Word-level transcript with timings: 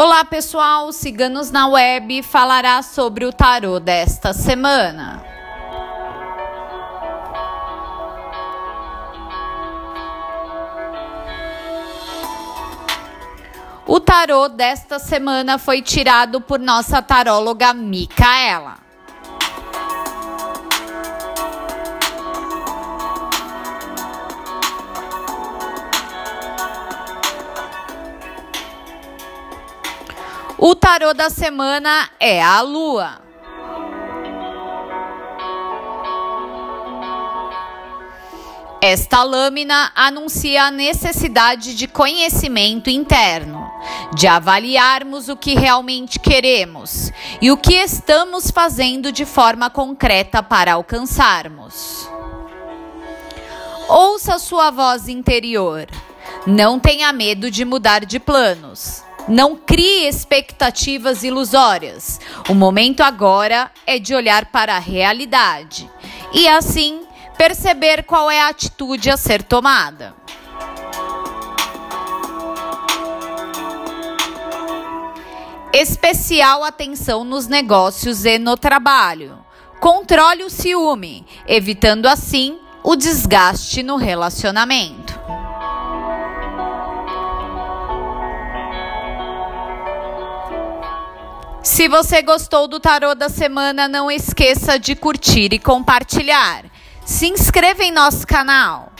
Olá 0.00 0.24
pessoal, 0.24 0.92
Ciganos 0.92 1.50
na 1.50 1.66
Web 1.66 2.22
falará 2.22 2.80
sobre 2.82 3.24
o 3.24 3.32
tarô 3.32 3.80
desta 3.80 4.32
semana. 4.32 5.24
O 13.84 13.98
tarô 13.98 14.48
desta 14.48 15.00
semana 15.00 15.58
foi 15.58 15.82
tirado 15.82 16.40
por 16.40 16.60
nossa 16.60 17.02
taróloga 17.02 17.74
Micaela. 17.74 18.87
O 30.60 30.74
tarô 30.74 31.14
da 31.14 31.30
semana 31.30 32.10
é 32.18 32.42
a 32.42 32.60
lua. 32.62 33.22
Esta 38.82 39.22
lâmina 39.22 39.92
anuncia 39.94 40.64
a 40.64 40.70
necessidade 40.72 41.76
de 41.76 41.86
conhecimento 41.86 42.90
interno, 42.90 43.70
de 44.12 44.26
avaliarmos 44.26 45.28
o 45.28 45.36
que 45.36 45.54
realmente 45.54 46.18
queremos 46.18 47.12
e 47.40 47.52
o 47.52 47.56
que 47.56 47.74
estamos 47.74 48.50
fazendo 48.50 49.12
de 49.12 49.24
forma 49.24 49.70
concreta 49.70 50.42
para 50.42 50.72
alcançarmos. 50.72 52.10
Ouça 53.88 54.40
sua 54.40 54.72
voz 54.72 55.08
interior. 55.08 55.86
Não 56.44 56.80
tenha 56.80 57.12
medo 57.12 57.48
de 57.48 57.64
mudar 57.64 58.04
de 58.04 58.18
planos. 58.18 59.06
Não 59.28 59.54
crie 59.56 60.08
expectativas 60.08 61.22
ilusórias. 61.22 62.18
O 62.48 62.54
momento 62.54 63.02
agora 63.02 63.70
é 63.86 63.98
de 63.98 64.14
olhar 64.14 64.46
para 64.46 64.76
a 64.76 64.78
realidade 64.78 65.88
e, 66.32 66.48
assim, 66.48 67.02
perceber 67.36 68.04
qual 68.04 68.30
é 68.30 68.40
a 68.40 68.48
atitude 68.48 69.10
a 69.10 69.16
ser 69.16 69.42
tomada. 69.42 70.14
Especial 75.72 76.64
atenção 76.64 77.22
nos 77.22 77.46
negócios 77.46 78.24
e 78.24 78.38
no 78.38 78.56
trabalho. 78.56 79.38
Controle 79.78 80.42
o 80.42 80.50
ciúme, 80.50 81.24
evitando 81.46 82.06
assim 82.06 82.58
o 82.82 82.96
desgaste 82.96 83.82
no 83.82 83.96
relacionamento. 83.96 85.07
Se 91.68 91.86
você 91.86 92.22
gostou 92.22 92.66
do 92.66 92.80
tarô 92.80 93.14
da 93.14 93.28
semana, 93.28 93.86
não 93.86 94.10
esqueça 94.10 94.78
de 94.78 94.96
curtir 94.96 95.52
e 95.52 95.58
compartilhar. 95.58 96.64
Se 97.04 97.28
inscreva 97.28 97.84
em 97.84 97.92
nosso 97.92 98.26
canal. 98.26 98.90